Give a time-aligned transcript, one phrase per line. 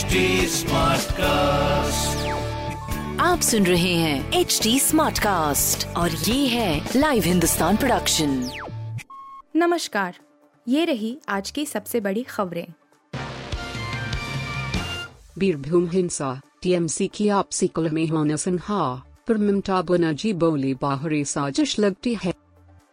[0.00, 0.06] HD
[1.12, 2.28] cast
[3.20, 8.50] आप सुन रहे हैं एच डी स्मार्ट कास्ट और ये है लाइव हिंदुस्तान प्रोडक्शन
[9.56, 10.16] नमस्कार
[10.68, 12.66] ये रही आज की सबसे बड़ी खबरें।
[15.38, 21.78] बीरभूम हिंसा टीएमसी की आपसी कुल में होना संहा पर ममता बनर्जी बोली बाहरी साजिश
[21.78, 22.49] लगती है।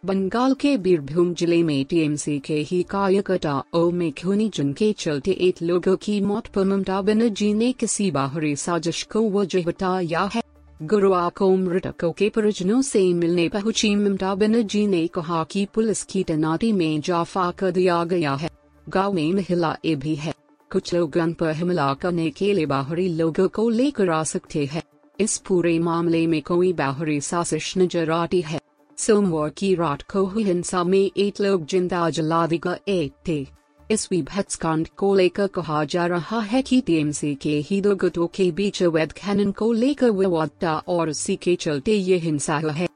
[0.08, 5.56] बंगाल के बीरभूम ज़िले में टीएमसी के ही कार्यकर्ताओं में खूनी जंग के चलते एक
[5.62, 10.42] लोगों की मौत पर ममता बनर्जी ने किसी बाहरी साजिश को वजह बताया है।
[10.82, 16.22] गुरुवार को मृतकों के परिजनों से मिलने पहुँची ममता बनर्जी ने कहा कि पुलिस की
[16.22, 18.50] तैनाती में इजाफा कर दिया गया है।
[18.88, 20.34] गाँव में महिलाएँ भी है।
[20.70, 24.82] कुछ लोग उन पर हमला करने के लिए बाहरी लोगों को लेकर आ सकते हैं।
[25.20, 28.60] इस पूरे मामले में कोई बाहरी साजिश नज़र आती है।
[28.98, 33.46] सोमवार की रात को हुई हिंसा में एक लोग ज़िंदा जला दी गए थे
[33.90, 38.26] इस विभत्स कांड को लेकर कहा जा रहा है कि टीएमसी के ही दो गुटों
[38.26, 42.88] के बीच अवैध खनन को लेकर विवाद और उसी के चलते ये हिंसा है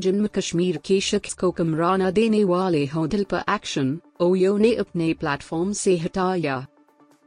[0.00, 5.72] जम्मू कश्मीर के शख्स को कमराना देने वाले होटल पर एक्शन, ओयो ने अपने प्लेटफॉर्म
[5.72, 6.66] से हटाया।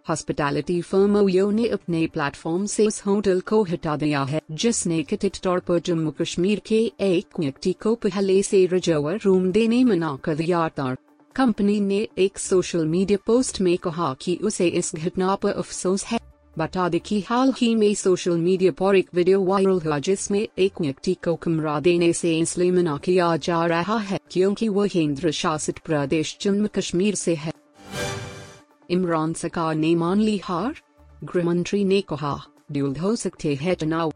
[0.09, 5.39] हॉस्पिटैलिटी फर्म ओयो ने अपने प्लेटफॉर्म से उस होटल को हटा दिया है, जिसने कथित
[5.43, 10.35] तौर पर जम्मू कश्मीर के एक व्यक्ति को पहले से रिजर्वर रूम देने मना कर
[10.35, 10.95] दिया था।
[11.35, 16.19] कंपनी ने एक सोशल मीडिया पोस्ट में कहा कि उसे इस घटना पर अफसोस है।
[16.57, 20.81] बता दें कि हाल ही में सोशल मीडिया पर एक वीडियो वायरल हुआ, जिसमें एक
[20.81, 25.77] व्यक्ति को कमरा देने से इसलिए मना किया जा रहा है क्योंकि वह केंद्र शासित
[25.77, 27.51] प्रदेश जम्मू कश्मीर से है।
[28.89, 30.75] इमरान सरकार ने मान ली हार।
[31.23, 32.37] गृह मंत्री ने कहा
[32.71, 34.13] ड्यूल हो सकते हैं चुनाव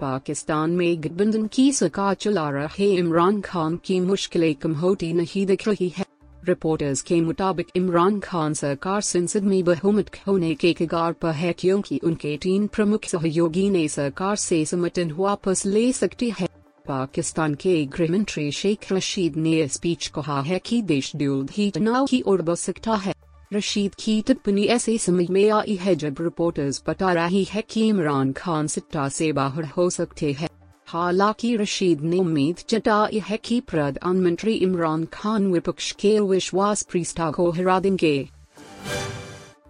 [0.00, 5.66] पाकिस्तान में गठबंधन की सरकार चला रहे इमरान खान की मुश्किलें कम होती नहीं दिख
[5.68, 6.04] रही है।
[6.48, 12.00] रिपोर्टर्स के मुताबिक इमरान खान सरकार संसद में बहुमत होने के कगार पर है क्योंकि
[12.04, 16.48] उनके तीन प्रमुख सहयोगी ने सरकार से समर्थन वापस ले सकती है।
[16.88, 22.06] पाकिस्तान के गृह मंत्री शेख रशीद ने स्पीच कहा है कि देश ड्यूल ही चुनाव
[22.06, 23.14] की ओर बढ़ सकता है।
[23.54, 28.32] रशीद की टिप्पणी ऐसे समझ में आई है जब रिपोर्टर्स बता रही है कि इमरान
[28.32, 30.48] खान सत्ता से बाहर हो सकते हैं।
[30.86, 37.50] हालाँकि रशीद ने उम्मीद जताई है कि प्रधानमंत्री इमरान खान विपक्ष के विश्वास प्रिस्टा को
[37.50, 38.28] हरा देंगे।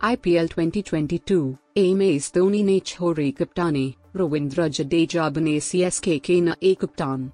[0.02, 7.30] आईपीएल 2022 एम एस धोनी ने छोड़ी कप्तानी रविंद्र जडेजा बने सीएसके के नए कप्तान।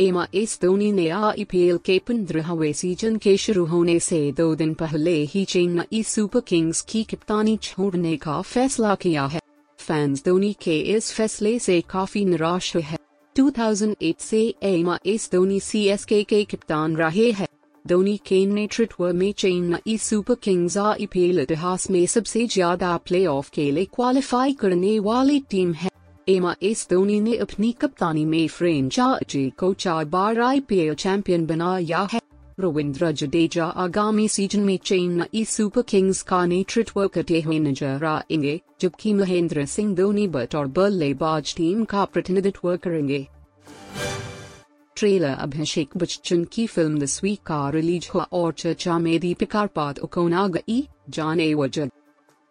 [0.00, 5.14] एमा एस धोनी ने आईपीएल के पंद्रहवें सीज़न के शुरू होने से दो दिन पहले
[5.24, 9.40] ही चेन्नई सुपर किंग्स की कप्तानी छोड़ने का फैसला किया है।
[9.78, 12.98] फैंस धोनी के इस फैसले से काफ़ी निराश है।
[13.36, 17.48] 2008 से एमा एस धोनी सीएसके के कप्तान रहे हैं।
[17.84, 23.84] धोनी के नेतृत्व में चेन्नई सुपर किंग्स आईपीएल इतिहास में सबसे ज़्यादा प्लेऑफ के लिए
[23.84, 25.91] क्वालिफाई करने वाली टीम है।
[26.28, 32.20] एमा एस धोनी ने अपनी कप्तानी में फ्रेंचाइजी को चार बार आईपीएल चैंपियन बनाया है
[32.60, 39.14] रविंद्र जडेजा आगामी सीज़न में चेन्नई सुपर किंग्स का नेतृत्व करते हुए नज़र आएँगे जबकि
[39.14, 43.26] महेंद्र सिंह धोनी बट और बल्लेबाज टीम का प्रतिनिधित्व करेंगे
[44.96, 50.34] ट्रेलर अभिषेक बच्चन की फ़िल्म द स्वीट का रिलीज़ हुआ और चर्चा में दीपिका पादुकोण
[50.34, 51.90] आ गई जाने वजह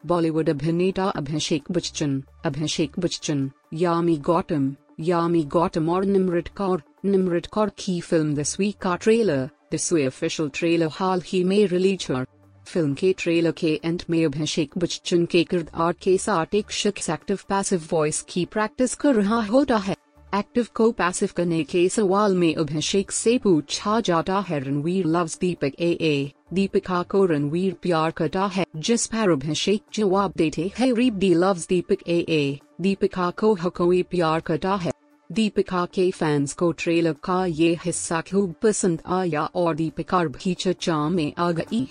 [0.03, 7.69] बॉलीवुड अभिनेता अभिषेक बच्चन अभिषेक बच्चन यामी गौतम यामी गौतम और निमृत कौर निमृत कौर
[7.77, 12.23] की फ़िल्म दिस वीक का ट्रेलर द स्वी ऑफिशियल ट्रेलर हाल ही में रिलीज़ हुआ
[12.65, 17.39] फ़िल्म के ट्रेलर के एंड में अभिषेक बच्चन के किरदार के साथ एक शख्स एक्टिव
[17.49, 19.95] पैसिव वॉइस की प्रैक्टिस कर रहा होता है
[20.33, 25.71] एक्टिव को पैसिव करने के सवाल में अभिषेक से पूछा जाता है Ranveer loves Deepak
[25.79, 31.13] A A Deepika को रणवीर प्यार करता है जिस पर अभिषेक जवाब देते हैं रीप
[31.15, 34.91] D loves Deepak A A Deepika को हकोई प्यार करता है
[35.29, 40.97] दीपिका के फैंस को ट्रेलर का ये हिस्सा खूब पसंद आया और दीपिका भी चर्चा
[41.09, 41.87] में आ गई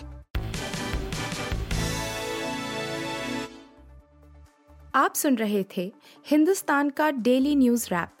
[4.95, 5.91] आप सुन रहे थे
[6.25, 8.20] हिंदुस्तान का डेली न्यूज़ रैप